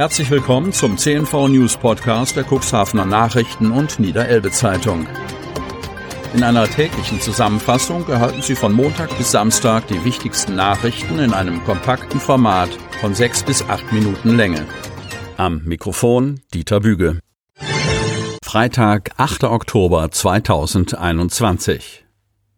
[0.00, 5.06] Herzlich willkommen zum CNV News Podcast der Cuxhavener Nachrichten und Niederelbe Zeitung.
[6.32, 11.62] In einer täglichen Zusammenfassung erhalten Sie von Montag bis Samstag die wichtigsten Nachrichten in einem
[11.64, 12.70] kompakten Format
[13.02, 14.66] von sechs bis acht Minuten Länge.
[15.36, 17.18] Am Mikrofon Dieter Büge.
[18.42, 19.44] Freitag, 8.
[19.44, 22.06] Oktober 2021.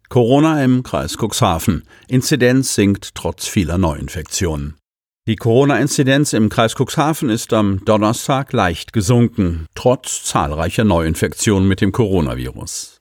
[0.07, 1.83] Corona im Kreis Cuxhaven.
[2.07, 4.77] Inzidenz sinkt trotz vieler Neuinfektionen.
[5.25, 11.93] Die Corona-Inzidenz im Kreis Cuxhaven ist am Donnerstag leicht gesunken, trotz zahlreicher Neuinfektionen mit dem
[11.93, 12.99] Coronavirus.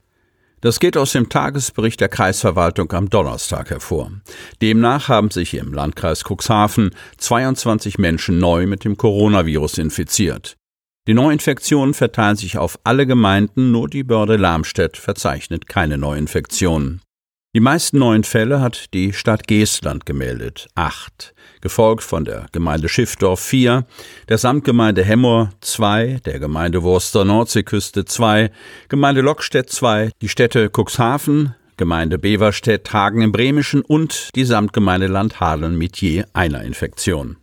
[0.60, 4.12] Das geht aus dem Tagesbericht der Kreisverwaltung am Donnerstag hervor.
[4.60, 10.54] Demnach haben sich im Landkreis Cuxhaven 22 Menschen neu mit dem Coronavirus infiziert.
[11.09, 17.01] Die Neuinfektionen verteilen sich auf alle Gemeinden, nur die Börde Lamstedt verzeichnet keine Neuinfektionen.
[17.55, 23.41] Die meisten neuen Fälle hat die Stadt Geestland gemeldet, acht, gefolgt von der Gemeinde Schiffdorf
[23.41, 23.84] vier,
[24.30, 28.51] der Samtgemeinde Hemmoor zwei, der Gemeinde Wurster Nordseeküste zwei,
[28.88, 35.76] Gemeinde Lockstedt zwei, die Städte Cuxhaven, Gemeinde Beverstedt, Hagen im Bremischen und die Samtgemeinde Landhadeln
[35.76, 37.37] mit je einer Infektion.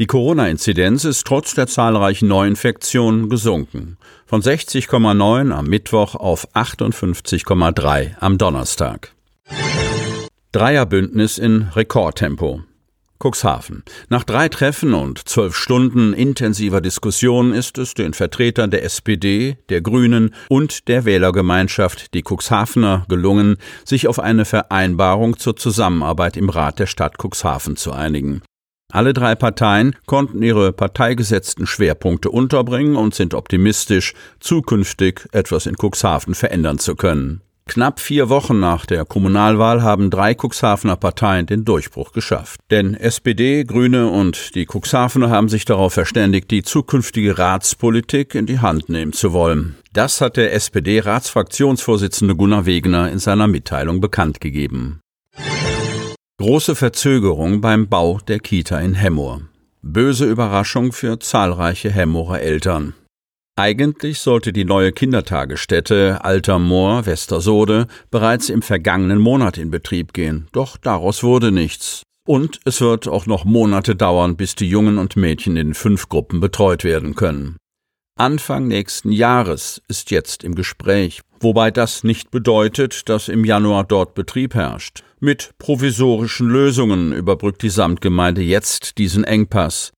[0.00, 3.98] Die Corona-Inzidenz ist trotz der zahlreichen Neuinfektionen gesunken.
[4.26, 9.13] Von 60,9 am Mittwoch auf 58,3 am Donnerstag.
[10.54, 12.62] Dreierbündnis in Rekordtempo.
[13.18, 13.82] Cuxhaven.
[14.08, 19.80] Nach drei Treffen und zwölf Stunden intensiver Diskussion ist es den Vertretern der SPD, der
[19.80, 26.78] Grünen und der Wählergemeinschaft, die Cuxhavener, gelungen, sich auf eine Vereinbarung zur Zusammenarbeit im Rat
[26.78, 28.40] der Stadt Cuxhaven zu einigen.
[28.92, 36.36] Alle drei Parteien konnten ihre parteigesetzten Schwerpunkte unterbringen und sind optimistisch, zukünftig etwas in Cuxhaven
[36.36, 37.40] verändern zu können.
[37.66, 42.60] Knapp vier Wochen nach der Kommunalwahl haben drei Cuxhavener Parteien den Durchbruch geschafft.
[42.70, 48.60] Denn SPD, Grüne und die Cuxhavener haben sich darauf verständigt, die zukünftige Ratspolitik in die
[48.60, 49.76] Hand nehmen zu wollen.
[49.92, 55.00] Das hat der SPD-Ratsfraktionsvorsitzende Gunnar Wegener in seiner Mitteilung bekannt gegeben.
[56.38, 59.40] Große Verzögerung beim Bau der Kita in Hemmoor.
[59.82, 62.94] Böse Überraschung für zahlreiche Hemmorer Eltern.
[63.56, 70.48] Eigentlich sollte die neue Kindertagesstätte Alter Moor Westersode bereits im vergangenen Monat in Betrieb gehen,
[70.50, 72.02] doch daraus wurde nichts.
[72.26, 76.40] Und es wird auch noch Monate dauern, bis die Jungen und Mädchen in fünf Gruppen
[76.40, 77.56] betreut werden können.
[78.16, 84.14] Anfang nächsten Jahres ist jetzt im Gespräch, wobei das nicht bedeutet, dass im Januar dort
[84.14, 85.04] Betrieb herrscht.
[85.20, 89.93] Mit provisorischen Lösungen überbrückt die Samtgemeinde jetzt diesen Engpass.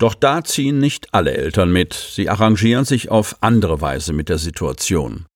[0.00, 4.38] Doch da ziehen nicht alle Eltern mit, sie arrangieren sich auf andere Weise mit der
[4.38, 5.26] Situation.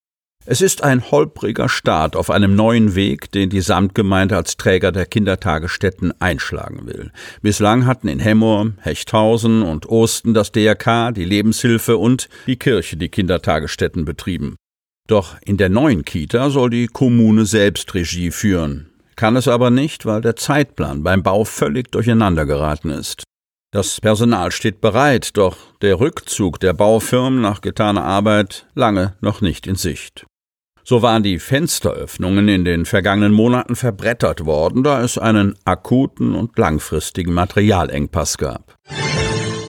[0.47, 5.04] Es ist ein holpriger Start auf einem neuen Weg, den die Samtgemeinde als Träger der
[5.04, 7.12] Kindertagesstätten einschlagen will.
[7.42, 13.10] Bislang hatten in Hemmoor, Hechthausen und Osten das DRK, die Lebenshilfe und die Kirche die
[13.10, 14.56] Kindertagesstätten betrieben.
[15.06, 18.91] Doch in der neuen Kita soll die Kommune selbst Regie führen.
[19.14, 23.25] Kann es aber nicht, weil der Zeitplan beim Bau völlig durcheinander geraten ist.
[23.74, 29.66] Das Personal steht bereit, doch der Rückzug der Baufirmen nach getaner Arbeit lange noch nicht
[29.66, 30.26] in Sicht.
[30.84, 36.56] So waren die Fensteröffnungen in den vergangenen Monaten verbrettert worden, da es einen akuten und
[36.56, 38.76] langfristigen Materialengpass gab.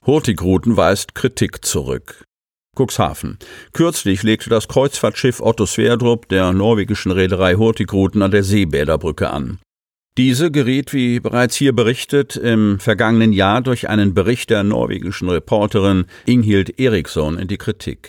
[0.06, 2.22] Hurtigruten weist Kritik zurück.
[2.78, 3.40] Cuxhaven.
[3.72, 9.58] Kürzlich legte das Kreuzfahrtschiff Otto Sverdrup der norwegischen Reederei Hurtigruten an der Seebäderbrücke an.
[10.16, 16.06] Diese geriet, wie bereits hier berichtet, im vergangenen Jahr durch einen Bericht der norwegischen Reporterin
[16.24, 18.08] Inghild Eriksson in die Kritik.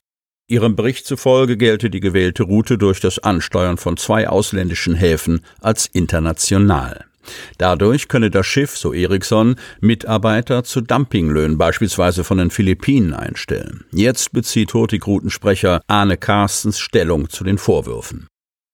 [0.50, 5.88] Ihrem Bericht zufolge gelte die gewählte Route durch das Ansteuern von zwei ausländischen Häfen als
[5.88, 7.04] international.
[7.58, 13.84] Dadurch könne das Schiff, so Eriksson, Mitarbeiter zu Dumpinglöhnen beispielsweise von den Philippinen einstellen.
[13.92, 18.28] Jetzt bezieht Hurtigrutensprecher Arne Carstens Stellung zu den Vorwürfen.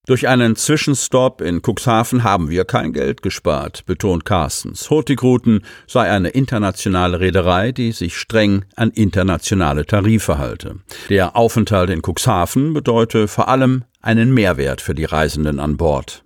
[0.06, 4.90] Durch einen Zwischenstopp in Cuxhaven haben wir kein Geld gespart, betont Carstens.
[4.90, 10.80] Hurtigruten sei eine internationale Reederei, die sich streng an internationale Tarife halte.
[11.08, 16.22] Der Aufenthalt in Cuxhaven bedeute vor allem einen Mehrwert für die Reisenden an Bord.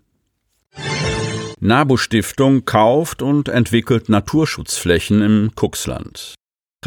[1.60, 6.34] NABU Stiftung kauft und entwickelt Naturschutzflächen im Cuxland.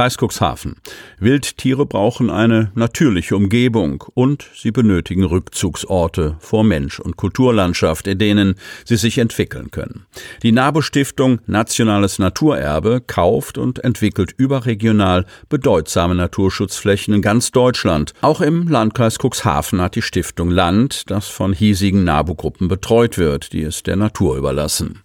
[0.02, 0.78] Kreis Cuxhaven.
[1.20, 8.56] Wildtiere brauchen eine natürliche Umgebung und sie benötigen Rückzugsorte vor Mensch und Kulturlandschaft, in denen
[8.84, 10.08] sie sich entwickeln können.
[10.42, 18.16] Die NABU Stiftung Nationales Naturerbe kauft und entwickelt überregional bedeutsame Naturschutzflächen in ganz Deutschland.
[18.22, 23.62] Auch im Landkreis Cuxhaven hat die Stiftung Land, das von hiesigen NABU-Gruppen betreut wird, die
[23.62, 25.04] es der Natur überlassen.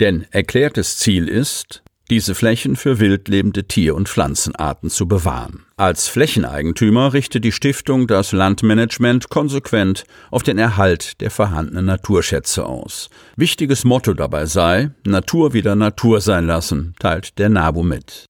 [0.00, 5.64] Denn erklärtes Ziel ist, diese Flächen für wildlebende Tier- und Pflanzenarten zu bewahren.
[5.76, 13.08] Als Flächeneigentümer richtet die Stiftung das Landmanagement konsequent auf den Erhalt der vorhandenen Naturschätze aus.
[13.36, 18.26] Wichtiges Motto dabei sei, Natur wieder Natur sein lassen, teilt der NABU mit.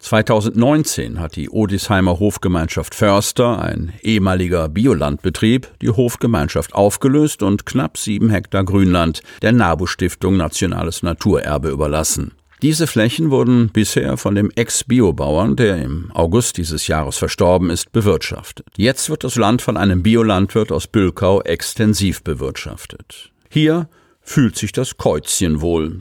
[0.00, 8.28] 2019 hat die Odisheimer Hofgemeinschaft Förster, ein ehemaliger Biolandbetrieb, die Hofgemeinschaft aufgelöst und knapp sieben
[8.28, 12.32] Hektar Grünland der NABU Stiftung Nationales Naturerbe überlassen.
[12.62, 18.66] Diese Flächen wurden bisher von dem Ex-Biobauern, der im August dieses Jahres verstorben ist, bewirtschaftet.
[18.76, 23.30] Jetzt wird das Land von einem Biolandwirt aus Bülkau extensiv bewirtschaftet.
[23.50, 23.88] Hier
[24.22, 25.98] fühlt sich das Käuzchen wohl.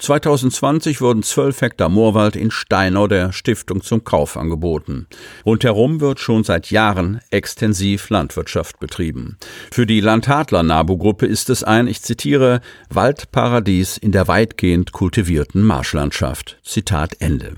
[0.00, 5.06] 2020 wurden 12 Hektar Moorwald in Steinau der Stiftung zum Kauf angeboten.
[5.44, 9.36] Rundherum wird schon seit Jahren extensiv Landwirtschaft betrieben.
[9.70, 16.58] Für die Landhadler-Nabu-Gruppe ist es ein, ich zitiere, Waldparadies in der weitgehend kultivierten Marschlandschaft.
[16.64, 17.56] Zitat Ende.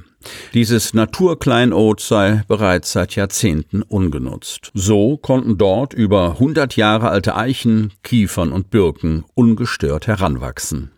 [0.55, 4.71] Dieses Naturkleinod sei bereits seit Jahrzehnten ungenutzt.
[4.75, 10.91] So konnten dort über 100 Jahre alte Eichen, Kiefern und Birken ungestört heranwachsen.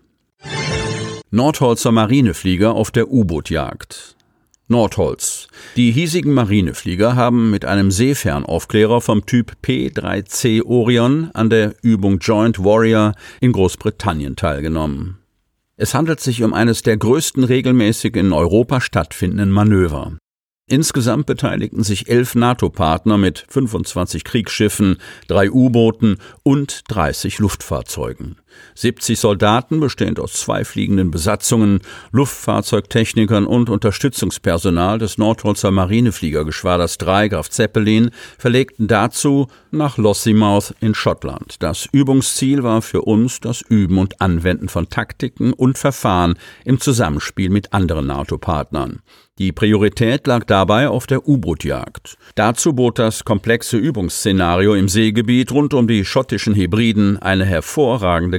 [1.34, 4.14] Nordholzer Marineflieger auf der U-Boot-Jagd.
[4.68, 5.48] Nordholz.
[5.74, 12.60] Die hiesigen Marineflieger haben mit einem Seefernaufklärer vom Typ P3C Orion an der Übung Joint
[12.60, 15.18] Warrior in Großbritannien teilgenommen.
[15.76, 20.16] Es handelt sich um eines der größten regelmäßig in Europa stattfindenden Manöver.
[20.68, 28.36] Insgesamt beteiligten sich elf NATO-Partner mit 25 Kriegsschiffen, drei U-Booten und 30 Luftfahrzeugen.
[28.74, 31.80] 70 Soldaten, bestehend aus zwei fliegenden Besatzungen,
[32.12, 41.56] Luftfahrzeugtechnikern und Unterstützungspersonal des Nordholzer Marinefliegergeschwaders 3 Graf Zeppelin, verlegten dazu nach Lossiemouth in Schottland.
[41.62, 46.34] Das Übungsziel war für uns das Üben und Anwenden von Taktiken und Verfahren
[46.64, 49.00] im Zusammenspiel mit anderen NATO-Partnern.
[49.38, 52.16] Die Priorität lag dabei auf der U-Boot-Jagd.
[52.36, 58.38] Dazu bot das komplexe Übungsszenario im Seegebiet rund um die schottischen Hebriden eine hervorragende